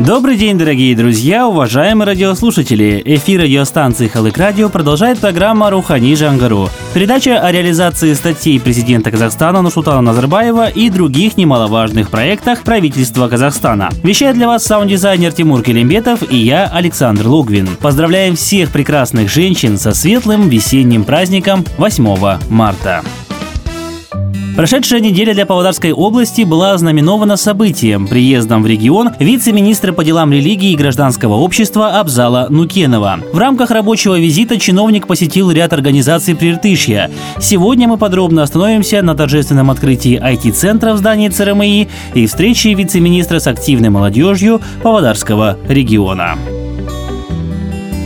[0.00, 3.00] Добрый день, дорогие друзья, уважаемые радиослушатели.
[3.04, 6.68] Эфир радиостанции Халык Радио продолжает программа «Рухани Жангару».
[6.94, 13.88] Передача о реализации статей президента Казахстана Нурсултана Назарбаева и других немаловажных проектах правительства Казахстана.
[14.02, 17.68] Вещает для вас саунд-дизайнер Тимур Келимбетов и я, Александр Лугвин.
[17.80, 23.04] Поздравляем всех прекрасных женщин со светлым весенним праздником 8 марта.
[24.56, 30.70] Прошедшая неделя для Павлодарской области была ознаменована событием– приездом в регион вице-министра по делам религии
[30.70, 33.18] и гражданского общества Абзала Нукенова.
[33.32, 37.10] В рамках рабочего визита чиновник посетил ряд организаций Приртышья.
[37.40, 43.48] Сегодня мы подробно остановимся на торжественном открытии IT-центра в здании ЦРМИ и встрече вице-министра с
[43.48, 46.36] активной молодежью Павлодарского региона.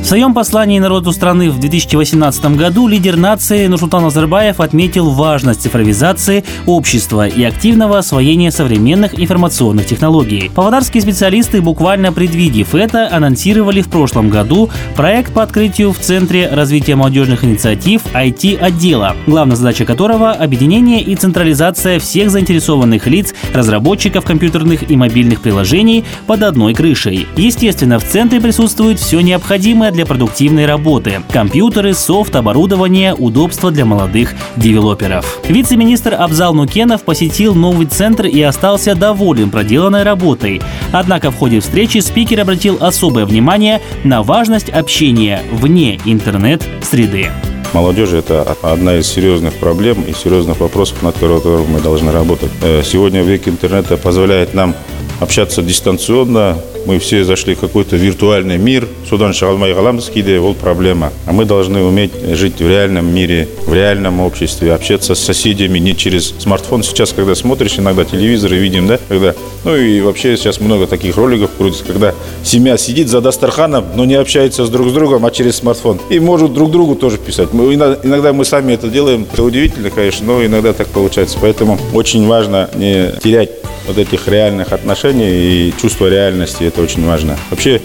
[0.08, 7.28] Своем послании народу страны в 2018 году лидер нации Нурсултан Назарбаев отметил важность цифровизации общества
[7.28, 10.50] и активного освоения современных информационных технологий.
[10.54, 16.94] Павлодарские специалисты, буквально предвидев это, анонсировали в прошлом году проект по открытию в Центре развития
[16.96, 24.96] молодежных инициатив IT-отдела, главная задача которого– объединение и централизация всех заинтересованных лиц, разработчиков компьютерных и
[24.96, 27.26] мобильных приложений под одной крышей.
[27.36, 31.22] Естественно, в Центре присутствует все необходимое для для продуктивной работы.
[31.28, 35.40] Компьютеры, софт, оборудование, удобства для молодых девелоперов.
[35.48, 40.62] Вице-министр Абзал Нукенов посетил новый центр и остался доволен проделанной работой.
[40.92, 47.30] Однако в ходе встречи спикер обратил особое внимание на важность общения вне интернет-среды.
[47.72, 52.52] Молодежи– это одна из серьезных проблем и серьезных вопросов, над которыми мы должны работать.
[52.62, 54.76] Э, сегодня век интернета позволяет нам
[55.18, 56.56] общаться дистанционно,
[56.88, 58.88] мы все зашли в какой-то виртуальный мир.
[59.06, 61.12] Судан шагалмай галамскиде, вот проблема.
[61.26, 65.94] А мы должны уметь жить в реальном мире, в реальном обществе, общаться с соседями не
[65.94, 66.82] через смартфон.
[66.82, 71.18] Сейчас, когда смотришь иногда телевизор и видим, да, когда, ну и вообще сейчас много таких
[71.18, 75.30] роликов крутится, когда семья сидит за Дастарханом, но не общается с друг с другом, а
[75.30, 76.00] через смартфон.
[76.08, 77.52] И может друг другу тоже писать.
[77.52, 79.26] Мы, иногда мы сами это делаем.
[79.30, 81.36] Это удивительно, конечно, но иногда так получается.
[81.38, 83.50] Поэтому очень важно не терять
[83.88, 86.64] вот этих реальных отношений и чувства реальности.
[86.64, 87.36] Это очень важно.
[87.50, 87.80] Вообще,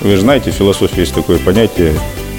[0.00, 1.92] вы же знаете, в философии есть такое понятие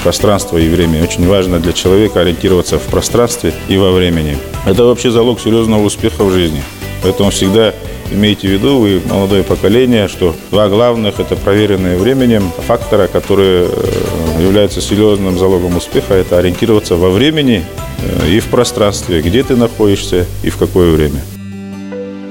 [0.03, 1.03] пространство и время.
[1.03, 4.37] Очень важно для человека ориентироваться в пространстве и во времени.
[4.65, 6.61] Это вообще залог серьезного успеха в жизни.
[7.03, 7.73] Поэтому всегда
[8.11, 14.41] имейте в виду, вы молодое поколение, что два главных– это проверенные временем фактора, которые э,
[14.41, 17.63] являются серьезным залогом успеха– это ориентироваться во времени
[18.01, 21.21] э, и в пространстве, где ты находишься и в какое время.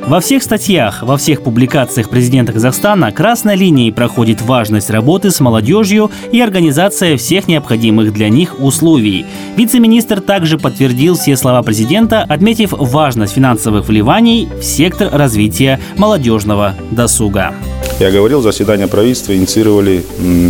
[0.09, 6.11] Во всех статьях, во всех публикациях президента Казахстана красной линией проходит важность работы с молодежью
[6.33, 9.27] и организация всех необходимых для них условий.
[9.59, 17.53] Вице-министр также подтвердил все слова президента, отметив важность финансовых вливаний в сектор развития молодежного досуга.
[18.01, 20.03] Я говорил, заседание правительства инициировали,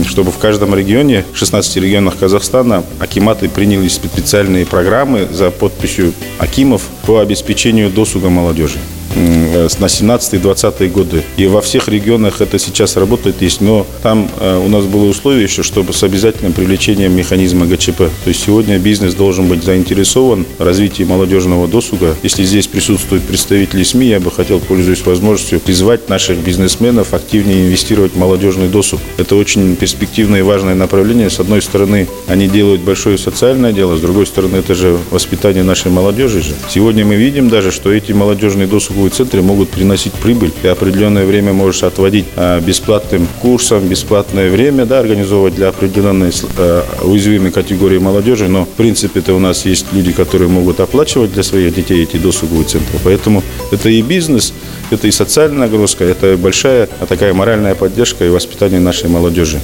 [0.06, 7.18] чтобы в каждом регионе, 16 регионах Казахстана, акиматы приняли специальные программы за подписью акимов по
[7.18, 8.78] обеспечению досуга молодежи
[9.18, 11.24] на 17-20 годы.
[11.36, 15.44] И во всех регионах это сейчас работает, есть, но там э, у нас было условие
[15.44, 17.98] еще, чтобы с обязательным привлечением механизма ГЧП.
[17.98, 22.14] То есть сегодня бизнес должен быть заинтересован в развитии молодежного досуга.
[22.22, 28.12] Если здесь присутствуют представители СМИ, я бы хотел, пользуясь возможностью, призвать наших бизнесменов активнее инвестировать
[28.12, 29.00] в молодежный досуг.
[29.16, 31.30] Это очень перспективное и важное направление.
[31.30, 35.90] С одной стороны, они делают большое социальное дело, с другой стороны, это же воспитание нашей
[35.90, 36.54] молодежи же.
[36.68, 40.50] Сегодня мы видим даже, что эти молодежные досуговые торговые центры могут приносить прибыль.
[40.62, 46.84] Ты определенное время можешь отводить а, бесплатным курсом, бесплатное время, да, организовывать для определенной а,
[47.04, 48.48] уязвимой категории молодежи.
[48.48, 52.16] Но, в принципе, это у нас есть люди, которые могут оплачивать для своих детей эти
[52.16, 52.98] досуговые центры.
[53.04, 53.42] Поэтому
[53.72, 54.52] это и бизнес,
[54.90, 59.58] это и социальная нагрузка, это большая такая моральная поддержка и воспитание нашей молодежи.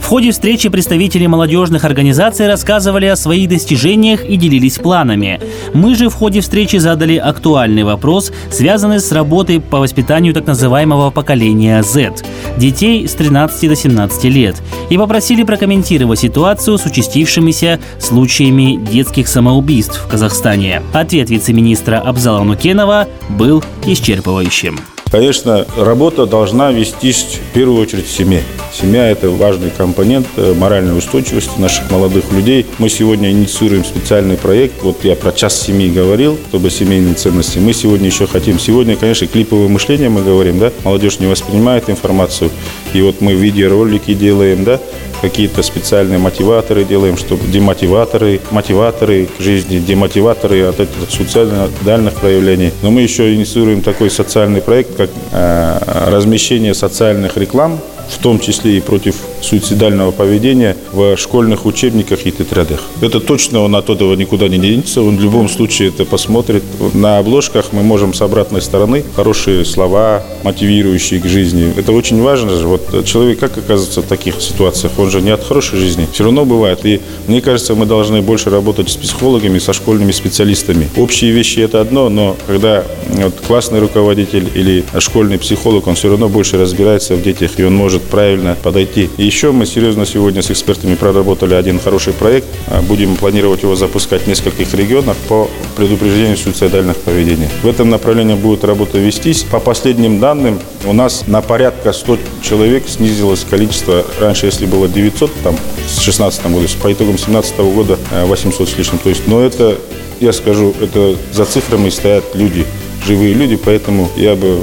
[0.00, 5.40] В ходе встречи представители молодежных организаций рассказывали о своих достижениях и делились планами.
[5.72, 11.10] Мы же в ходе встречи задали актуальный вопрос, связанный с работой по воспитанию так называемого
[11.10, 12.14] поколения Z–
[12.56, 14.56] детей с 13 до 17 лет,
[14.88, 20.82] и попросили прокомментировать ситуацию с участившимися случаями детских самоубийств в Казахстане.
[20.92, 24.78] Ответ вице-министра Абзала Нукенова был исчерпывающим.
[25.10, 28.44] Конечно, работа должна вестись в первую очередь в семье.
[28.72, 32.64] Семья– это важный компонент э, моральной устойчивости наших молодых людей.
[32.78, 34.84] Мы сегодня инициируем специальный проект.
[34.84, 37.58] Вот я про час семьи говорил, чтобы семейные ценности.
[37.58, 38.60] Мы сегодня еще хотим.
[38.60, 40.70] Сегодня, конечно, клиповое мышление мы говорим, да?
[40.84, 42.52] Молодежь не воспринимает информацию.
[42.92, 44.80] И вот мы видеоролики делаем, да,
[45.20, 52.72] какие-то специальные мотиваторы делаем, чтобы демотиваторы, мотиваторы к жизни, демотиваторы от этих суицидальных проявлений.
[52.82, 55.78] Но мы еще инициируем такой социальный проект, как э,
[56.10, 57.78] размещение социальных реклам
[58.10, 62.80] в том числе и против суицидального поведения в школьных учебниках и тетрадях.
[63.00, 66.62] Это точно он от этого никуда не денется, он в любом случае это посмотрит.
[66.94, 71.72] На обложках мы можем с обратной стороны хорошие слова, мотивирующие к жизни.
[71.76, 72.66] Это очень важно же.
[72.66, 74.92] Вот человек как оказывается в таких ситуациях?
[74.98, 76.06] Он же не от хорошей жизни.
[76.12, 76.80] Все равно бывает.
[76.84, 80.88] И мне кажется, мы должны больше работать с психологами, со школьными специалистами.
[80.96, 86.28] Общие вещи это одно, но когда вот классный руководитель или школьный психолог, он все равно
[86.28, 89.10] больше разбирается в детях, и он может может правильно подойти.
[89.18, 92.46] И еще мы серьезно сегодня с экспертами проработали один хороший проект.
[92.66, 97.48] А, будем планировать его запускать в нескольких регионах по предупреждению суицидальных поведений.
[97.62, 99.42] В этом направлении будет работа вестись.
[99.42, 104.04] По последним данным, у нас на порядка 100 человек снизилось количество.
[104.20, 105.56] Раньше, если было 900, там,
[105.86, 108.98] с 16 года, по итогам 17 года 800 э, с лишним.
[108.98, 109.76] То есть, но это,
[110.20, 112.64] я скажу, это за цифрами стоят люди,
[113.06, 114.60] живые люди, поэтому я бы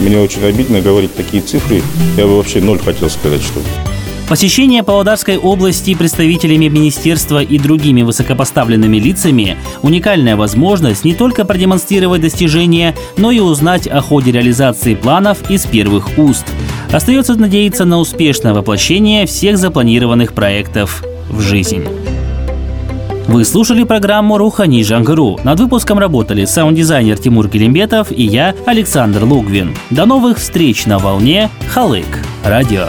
[0.00, 1.82] мне очень обидно говорить такие цифры.
[2.16, 3.60] Я бы вообще ноль хотел сказать, что
[4.28, 12.96] Посещение Павлодарской области представителями министерства и другими высокопоставленными лицами– уникальная возможность не только продемонстрировать достижения,
[13.18, 16.46] но и узнать о ходе реализации планов из первых уст.
[16.90, 21.84] Остается надеяться на успешное воплощение всех запланированных проектов в жизнь.
[23.26, 25.40] Вы слушали программу «Рухани Жангару».
[25.44, 29.74] Над выпуском работали саунд-дизайнер Тимур Келимбетов и я, Александр Лугвин.
[29.90, 32.06] До новых встреч на волне «Халык»
[32.44, 32.88] радио.